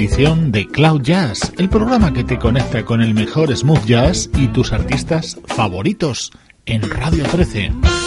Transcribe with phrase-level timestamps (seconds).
[0.00, 4.48] Edición de Cloud Jazz, el programa que te conecta con el mejor smooth jazz y
[4.48, 6.32] tus artistas favoritos
[6.64, 7.99] en Radio 13.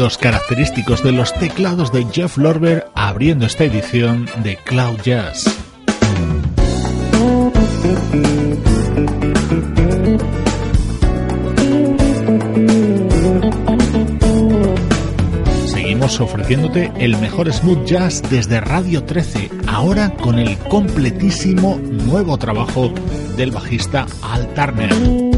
[0.00, 5.44] sonidos característicos de los teclados de Jeff Lorber abriendo esta edición de Cloud Jazz.
[15.66, 22.90] Seguimos ofreciéndote el mejor smooth jazz desde Radio 13, ahora con el completísimo nuevo trabajo
[23.36, 25.29] del bajista Al Turner.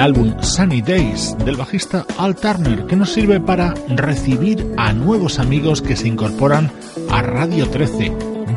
[0.00, 5.82] Álbum Sunny Days del bajista Al Turner, que nos sirve para recibir a nuevos amigos
[5.82, 6.70] que se incorporan
[7.10, 8.12] a Radio 13,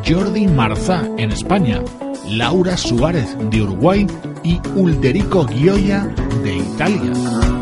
[0.06, 1.82] Jordi Marzá en España,
[2.28, 4.06] Laura Suárez de Uruguay
[4.44, 6.04] y Ulderico Gioia
[6.44, 7.57] de Italia.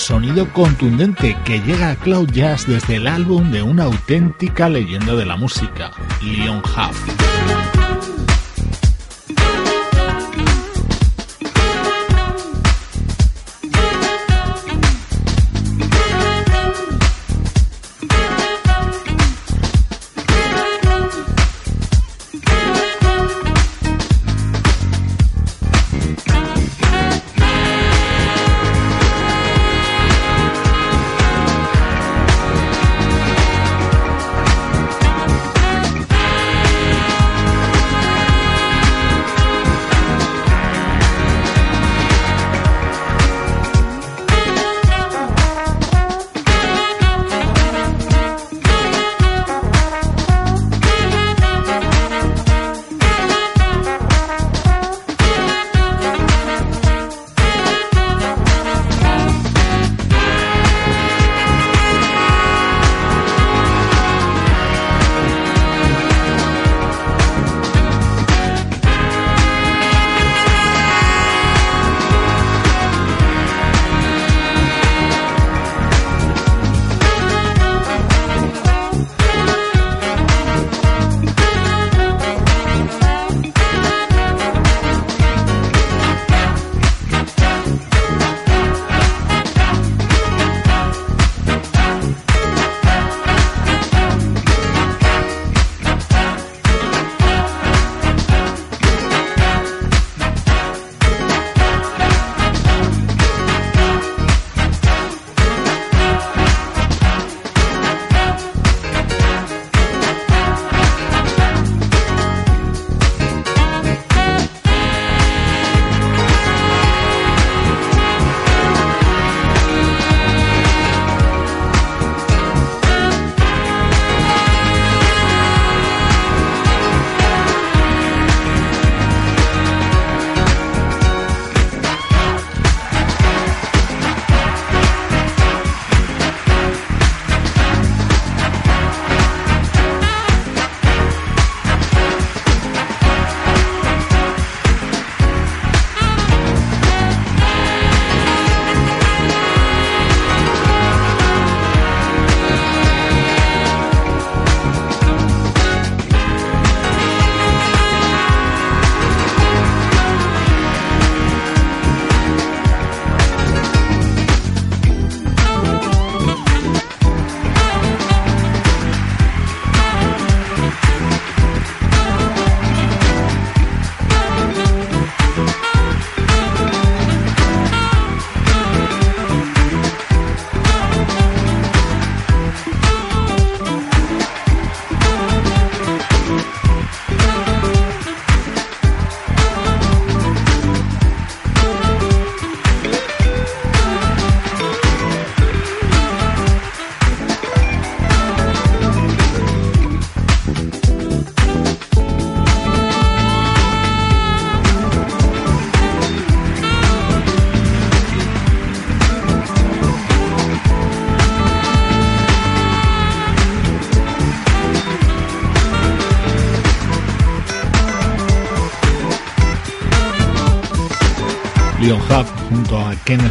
[0.00, 5.26] Sonido contundente que llega a Cloud Jazz desde el álbum de una auténtica leyenda de
[5.26, 5.92] la música,
[6.22, 7.69] Leon Huff.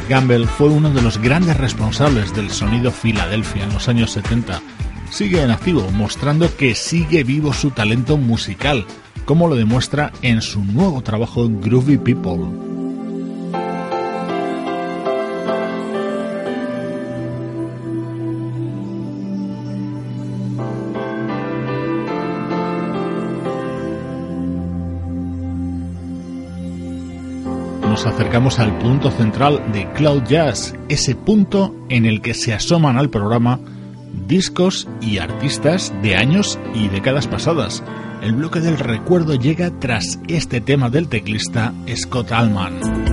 [0.10, 4.60] Gamble fue uno de los grandes responsables del sonido Filadelfia en los años 70.
[5.12, 8.88] Sigue en activo, mostrando que sigue vivo su talento musical,
[9.26, 12.69] como lo demuestra en su nuevo trabajo Groovy People.
[28.30, 33.10] Acercamos al punto central de Cloud Jazz, ese punto en el que se asoman al
[33.10, 33.60] programa
[34.28, 37.84] discos y artistas de años y décadas pasadas.
[38.22, 43.09] El bloque del recuerdo llega tras este tema del teclista Scott Allman.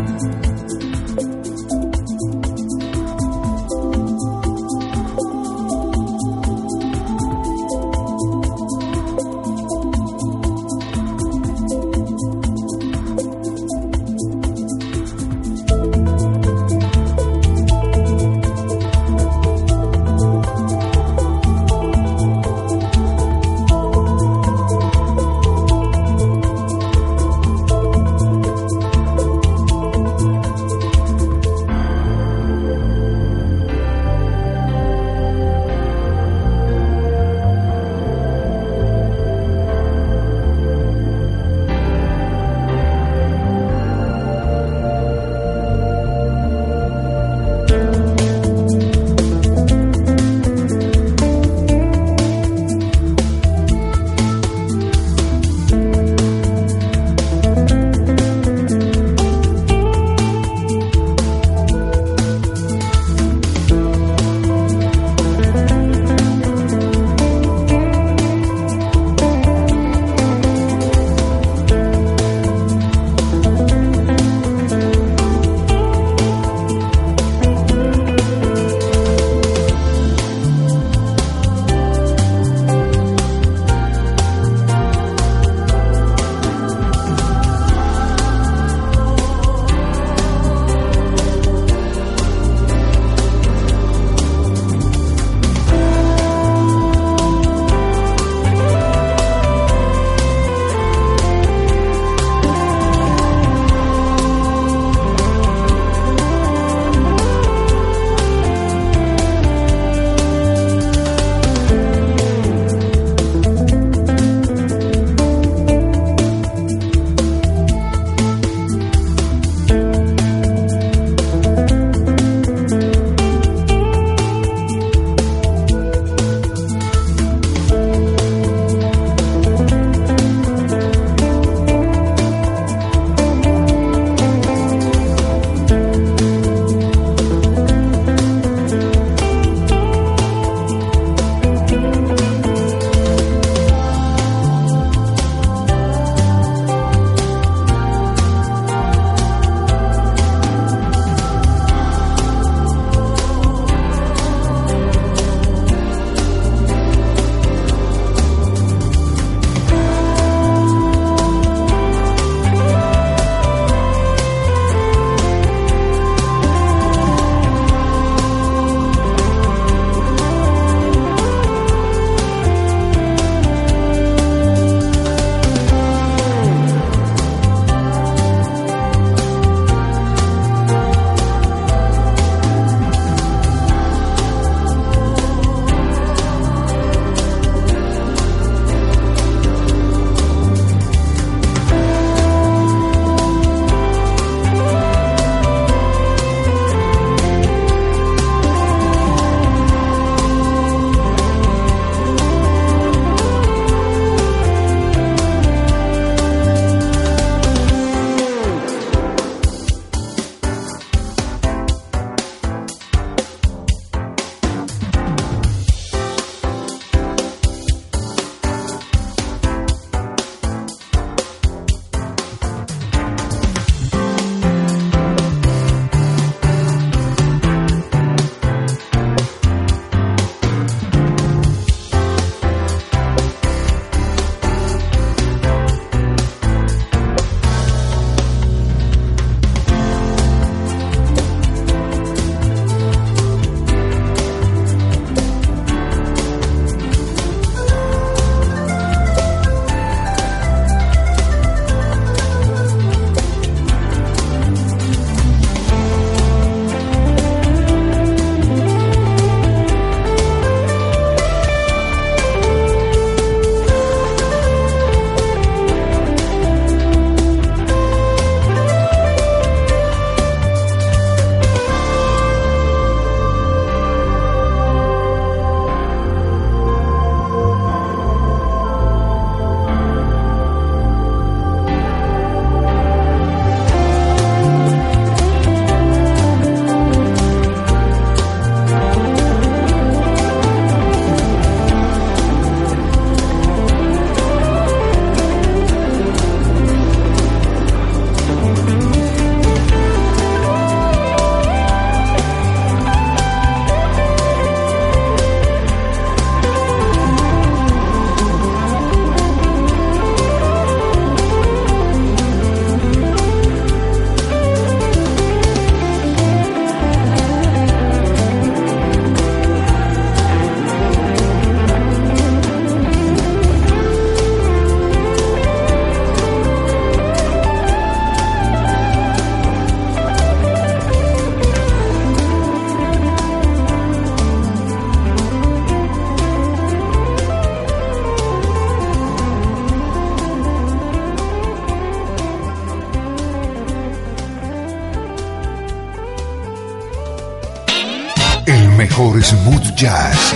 [349.06, 350.34] Mejor smooth jazz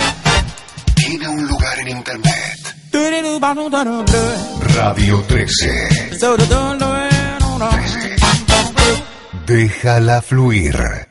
[0.95, 2.75] tiene un lugar en internet.
[4.75, 5.89] Radio 13.
[6.19, 8.15] 13.
[9.45, 11.10] Déjala fluir.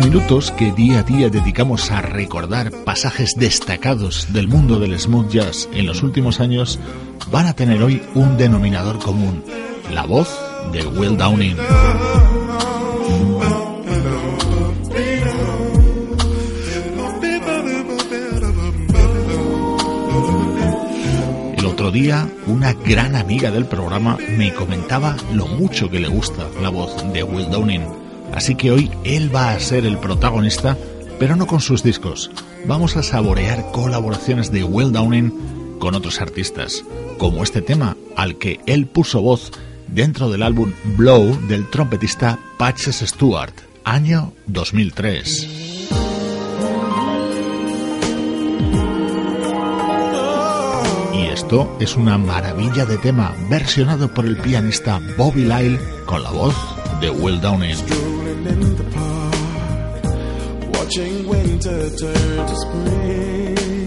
[0.00, 5.68] Minutos que día a día dedicamos a recordar pasajes destacados del mundo del smooth jazz
[5.72, 6.78] en los últimos años
[7.30, 9.42] van a tener hoy un denominador común,
[9.92, 10.28] la voz
[10.72, 11.56] de Will Downing.
[21.56, 26.46] El otro día, una gran amiga del programa me comentaba lo mucho que le gusta
[26.62, 28.07] la voz de Will Downing
[28.38, 30.78] Así que hoy él va a ser el protagonista,
[31.18, 32.30] pero no con sus discos.
[32.66, 36.84] Vamos a saborear colaboraciones de Will Downing con otros artistas,
[37.18, 39.50] como este tema al que él puso voz
[39.88, 45.48] dentro del álbum Blow del trompetista Patches Stewart, año 2003.
[51.12, 56.30] Y esto es una maravilla de tema versionado por el pianista Bobby Lyle con la
[56.30, 56.54] voz
[57.00, 57.70] de Will Downing.
[57.70, 60.04] in the park,
[60.74, 63.77] watching winter turn to spring.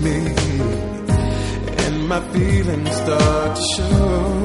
[0.00, 0.40] Me
[2.10, 4.39] my feelings start to show.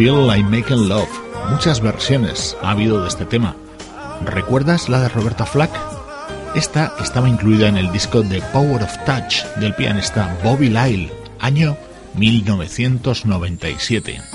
[0.00, 1.10] Feel Like Making Love.
[1.50, 3.54] Muchas versiones ha habido de este tema.
[4.24, 5.70] ¿Recuerdas la de Roberta Flack?
[6.54, 11.76] Esta estaba incluida en el disco The Power of Touch del pianista Bobby Lyle, año
[12.14, 14.29] 1997.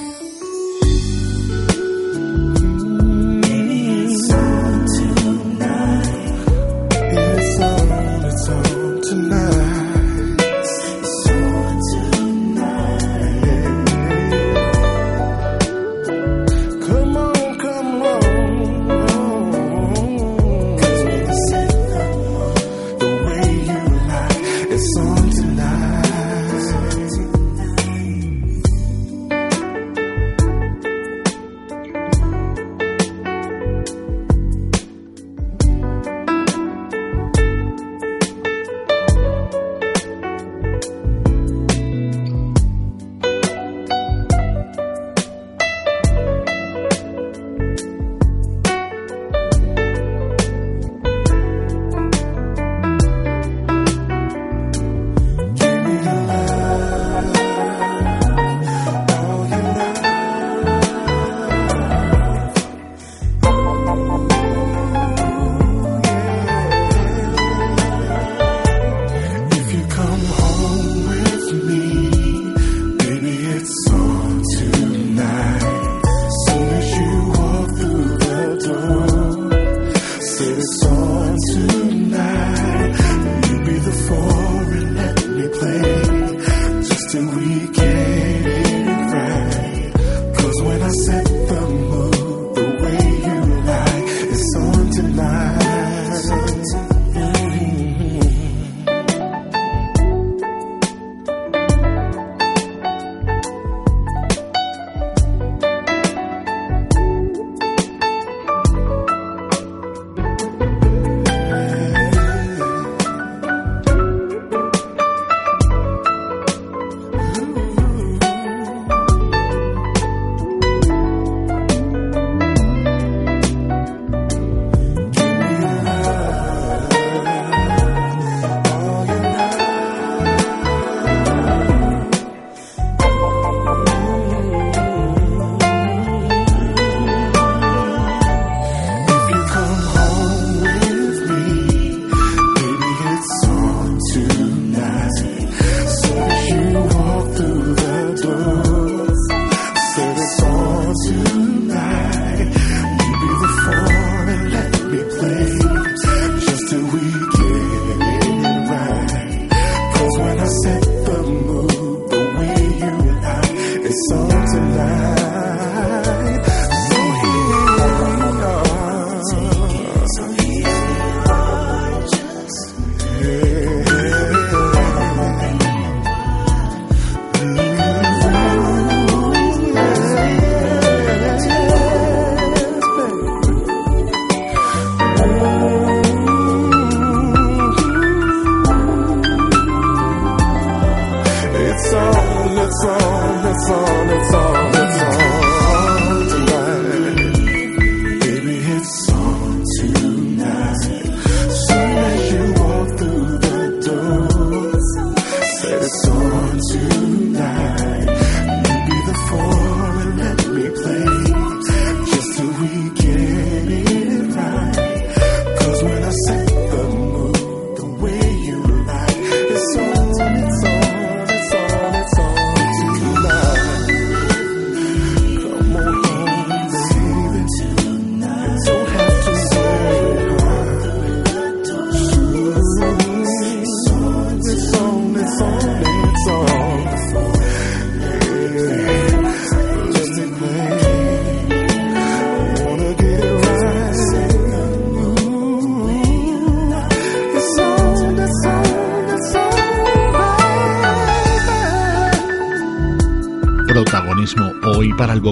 [192.65, 194.84] it's on, it's on, it's on.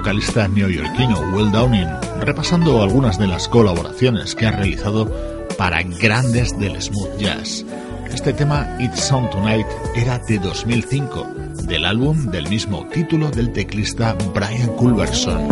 [0.03, 1.87] Vocalista neoyorquino Will Downing,
[2.19, 5.09] repasando algunas de las colaboraciones que ha realizado
[5.57, 7.63] para grandes del smooth jazz.
[8.13, 11.25] Este tema, It's On Tonight, era de 2005,
[11.67, 15.47] del álbum del mismo título del teclista Brian Culberson.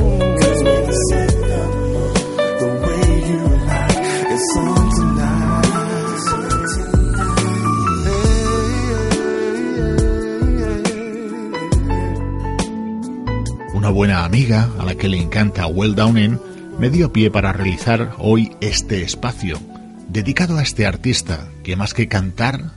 [14.02, 16.40] Buena amiga a la que le encanta Well Downing
[16.80, 19.60] me dio pie para realizar hoy este espacio
[20.08, 22.72] dedicado a este artista que más que cantar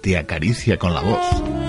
[0.00, 1.59] te acaricia con la voz.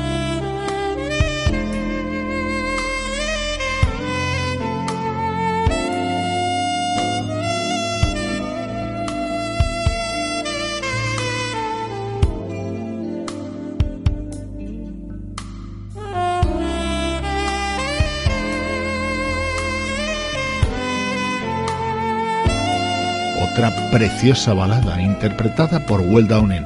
[23.91, 26.63] Preciosa balada interpretada por Will Downing,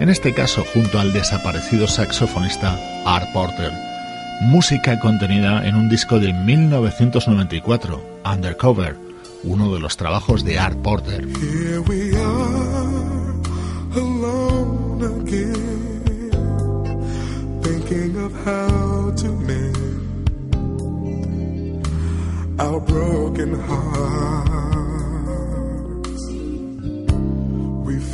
[0.00, 3.70] en este caso junto al desaparecido saxofonista Art Porter.
[4.40, 8.96] Música contenida en un disco de 1994, Undercover,
[9.44, 11.26] uno de los trabajos de Art Porter.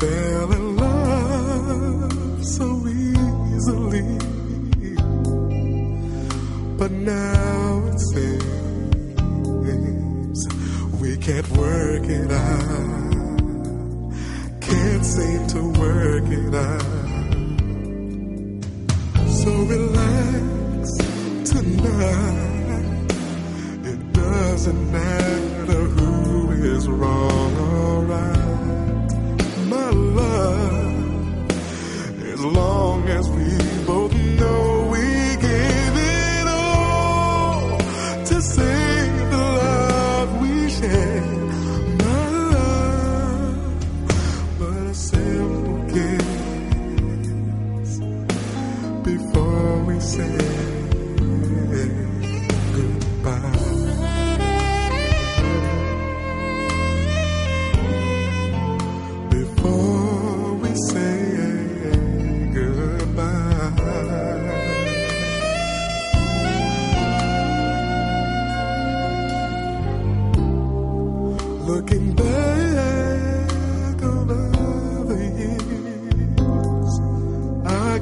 [0.01, 4.18] Fell in love so easily,
[6.76, 8.38] but now it seems
[11.01, 13.05] we can't work it out.
[14.61, 16.82] Can't seem to work it out.
[19.40, 20.84] So relax
[21.53, 23.12] tonight.
[23.92, 27.34] It doesn't matter who is wrong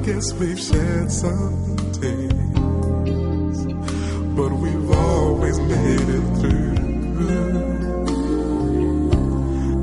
[0.05, 3.65] guess we've shared some tears,
[4.35, 6.75] but we've always made it through.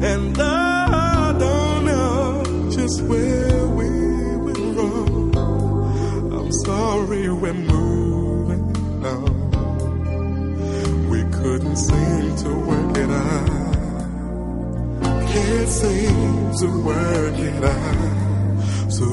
[0.02, 3.88] And I don't know just where we
[4.36, 5.36] went wrong.
[6.34, 8.76] I'm sorry we're moving
[9.06, 9.50] on.
[11.08, 13.59] We couldn't seem to work it out.
[15.50, 18.92] Can't seem to work it out.
[18.92, 19.04] So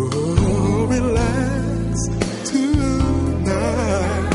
[0.86, 2.08] relax
[2.52, 4.30] tonight.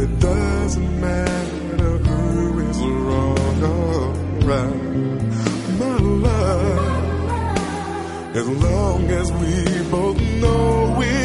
[0.00, 4.12] It doesn't matter who is wrong or
[4.50, 4.82] right.
[5.78, 5.96] My
[6.26, 7.56] love,
[8.34, 11.21] as long as we both know we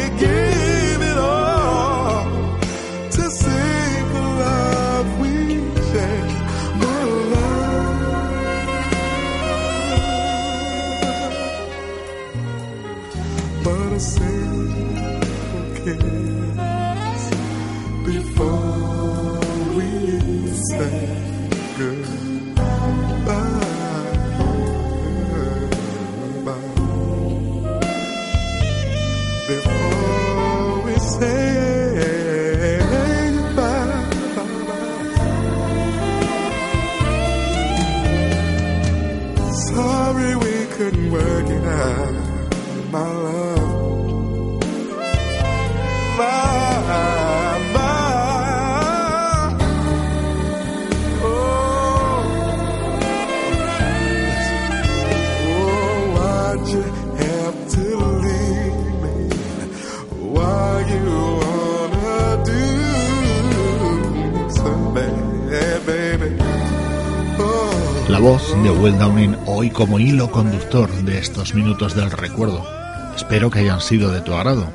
[68.08, 72.66] La voz de Will Downing hoy como hilo conductor de estos minutos del recuerdo.
[73.14, 74.72] Espero que hayan sido de tu agrado.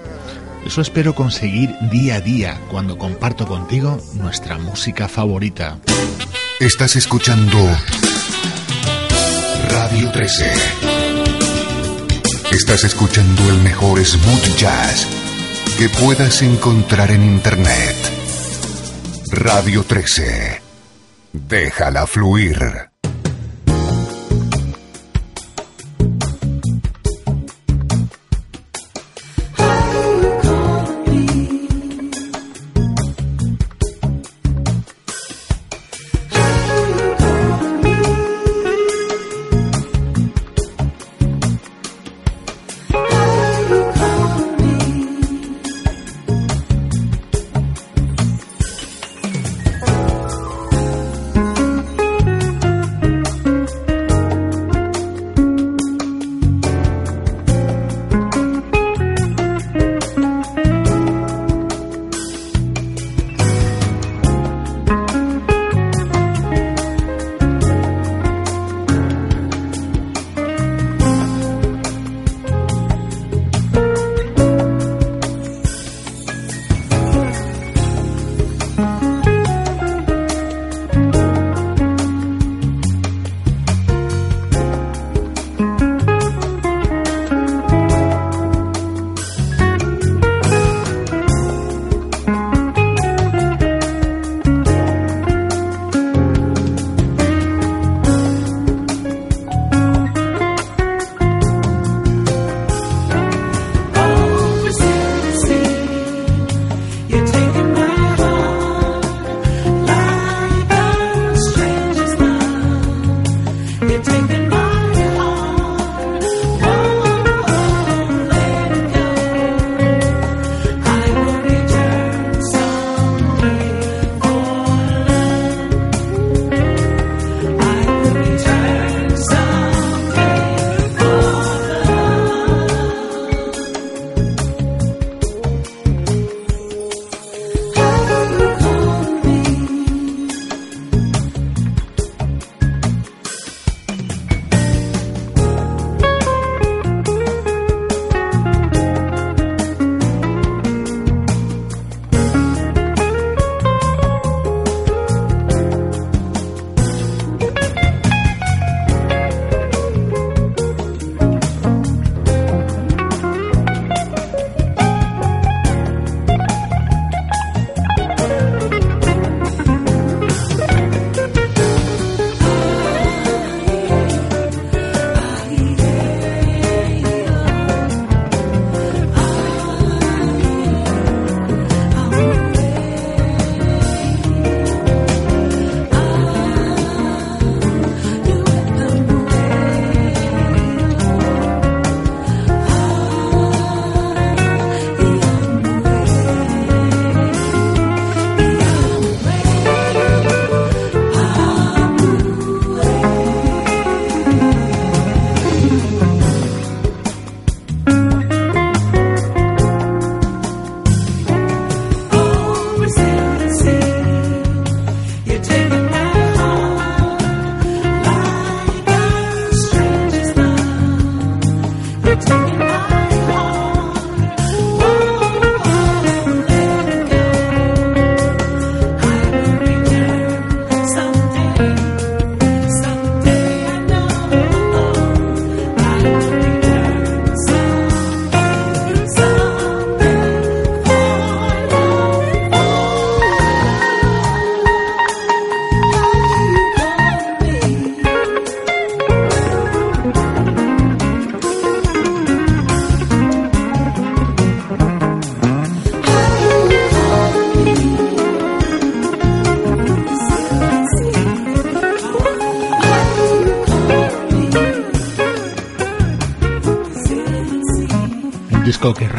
[0.63, 5.79] Eso espero conseguir día a día cuando comparto contigo nuestra música favorita.
[6.59, 7.57] Estás escuchando
[9.69, 10.51] Radio 13.
[12.51, 15.07] Estás escuchando el mejor smooth jazz
[15.79, 17.95] que puedas encontrar en Internet.
[19.31, 20.61] Radio 13.
[21.33, 22.92] Déjala fluir.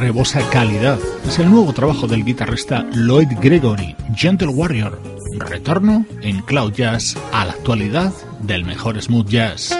[0.05, 0.99] Rebosa calidad.
[1.27, 5.01] Es el nuevo trabajo del guitarrista Lloyd Gregory, Gentle Warrior.
[5.39, 9.75] Retorno en Cloud Jazz a la actualidad del mejor smooth jazz.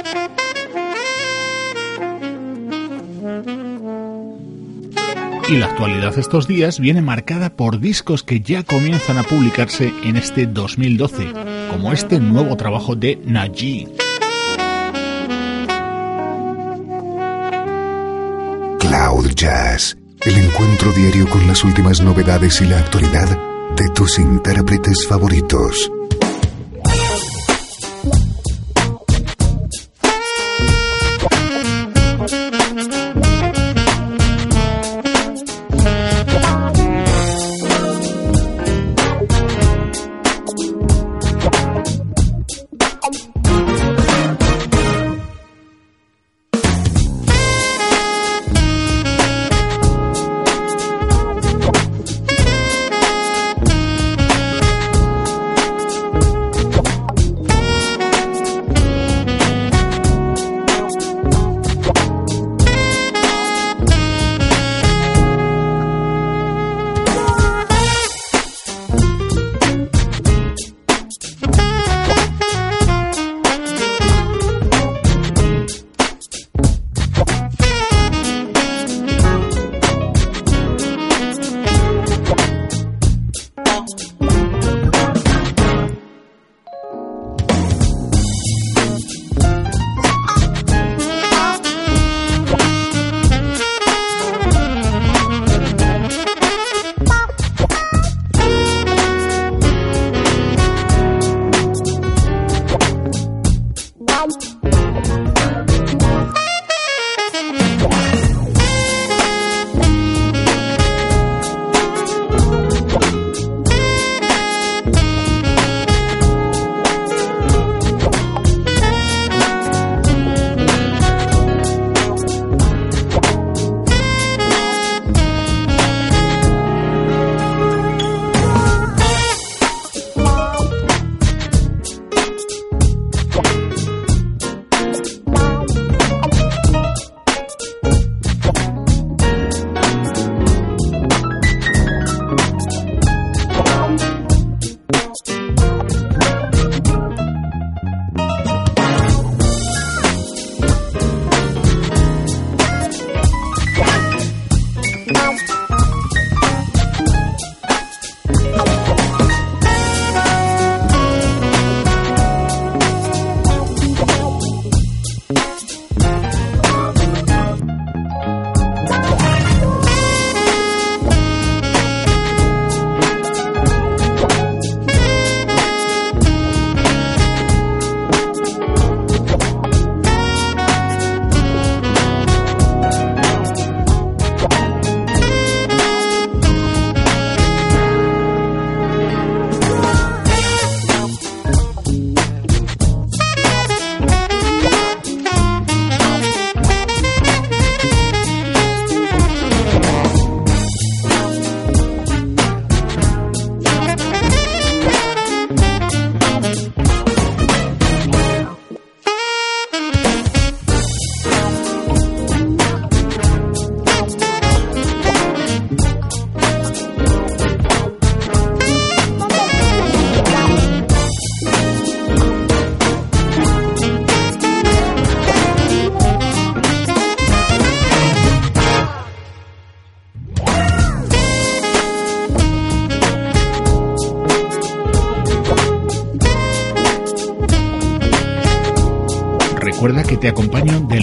[5.47, 10.17] Y la actualidad estos días viene marcada por discos que ya comienzan a publicarse en
[10.17, 11.35] este 2012,
[11.71, 13.89] como este nuevo trabajo de Naji.
[18.79, 23.39] Cloud Jazz, el encuentro diario con las últimas novedades y la actualidad
[23.77, 25.91] de tus intérpretes favoritos.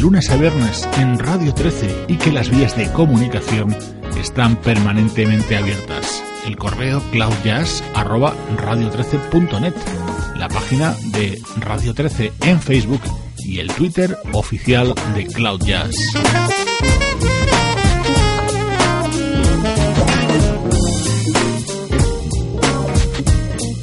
[0.01, 3.77] Lunes a viernes en Radio 13 y que las vías de comunicación
[4.17, 6.23] están permanentemente abiertas.
[6.43, 9.75] El correo cloudjazz@radio13.net,
[10.37, 13.01] la página de Radio 13 en Facebook
[13.45, 15.93] y el Twitter oficial de Cloud Jazz.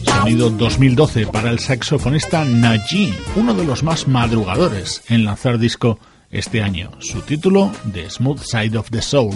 [0.02, 6.00] Sonido 2012 para el saxofonista Naji, uno de los más madrugadores en lanzar disco
[6.30, 6.90] este año.
[7.00, 9.34] Su título, The Smooth Side of the Soul.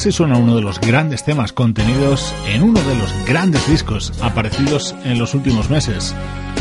[0.00, 4.94] Así suena uno de los grandes temas contenidos en uno de los grandes discos aparecidos
[5.04, 6.14] en los últimos meses.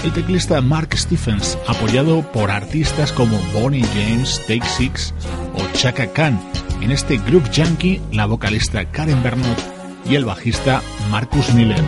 [0.03, 5.13] El teclista Mark Stephens, apoyado por artistas como Bonnie James, Take Six
[5.53, 6.37] o Chaka Khan.
[6.81, 9.57] En este Group Yankee, la vocalista Karen Bernot
[10.05, 11.81] y el bajista Marcus Miller.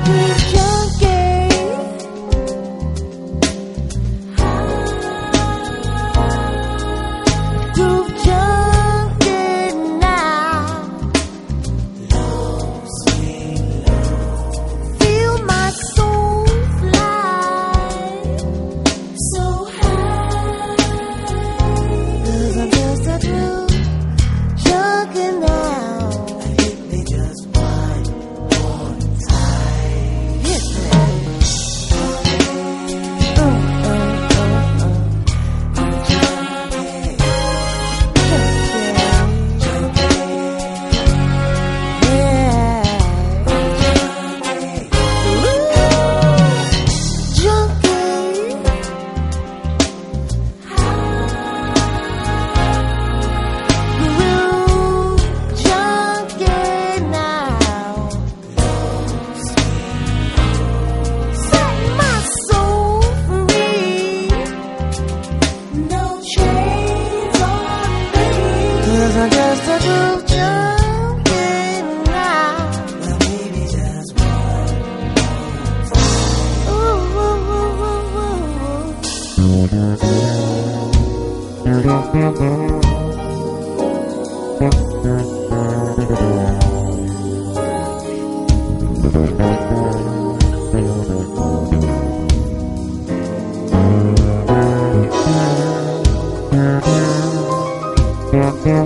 [98.42, 98.86] Yeah, yeah,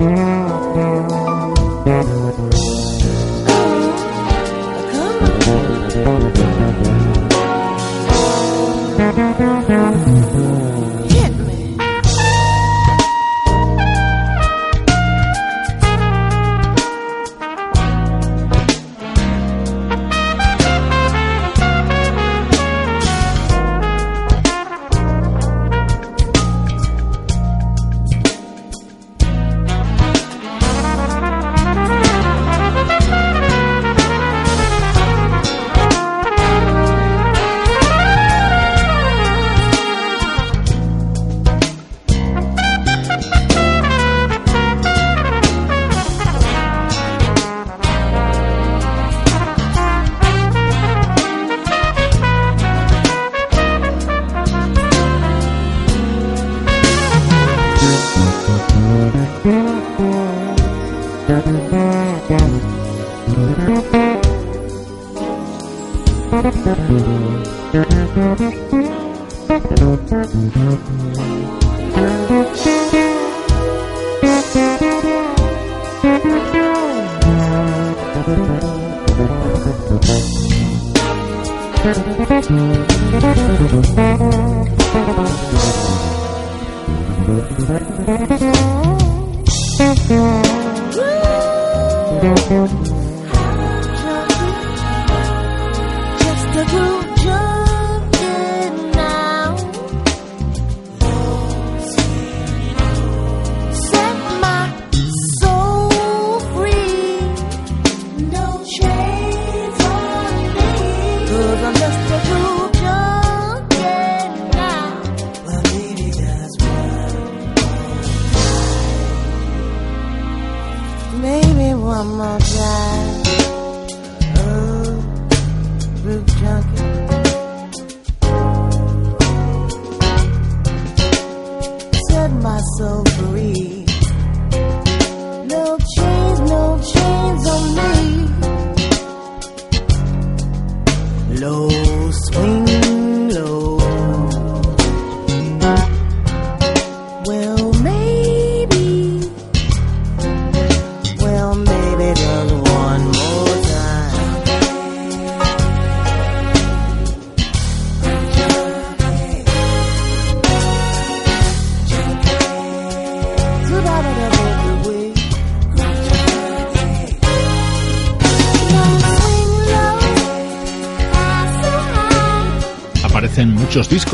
[0.00, 0.27] yeah.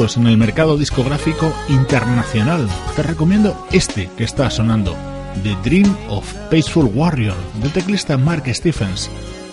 [0.04, 2.68] En el mercado discográfico internacional.
[2.94, 4.94] Te recomiendo este que está sonando,
[5.42, 9.10] The Dream of Peaceful Warrior del teclista Mark Stephens,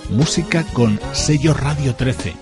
[0.10, 2.34] música con sello Radio 13.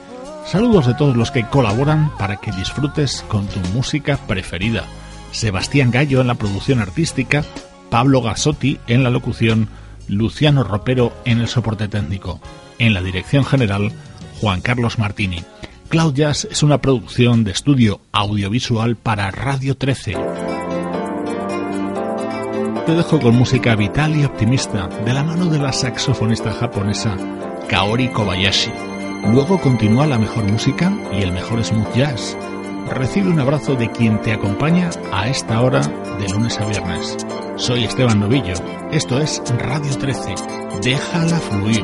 [0.48, 4.86] Saludos de todos los que colaboran para que disfrutes con tu música preferida.
[5.32, 7.44] Sebastián Gallo en la producción artística,
[7.92, 9.70] Pablo Gasotti en la locución,
[10.08, 12.42] Luciano Ropero en el soporte técnico.
[12.80, 13.92] En la dirección general,
[14.42, 15.44] Juan Carlos Martini.
[15.90, 20.14] Cloud Jazz es una producción de estudio audiovisual para Radio 13.
[22.86, 27.18] Te dejo con música vital y optimista de la mano de la saxofonista japonesa
[27.68, 28.72] Kaori Kobayashi.
[29.34, 32.38] Luego continúa la mejor música y el mejor smooth jazz.
[32.92, 37.18] Recibe un abrazo de quien te acompaña a esta hora de lunes a viernes.
[37.56, 38.54] Soy Esteban Novillo.
[38.92, 40.36] Esto es Radio 13.
[40.84, 41.84] Déjala fluir.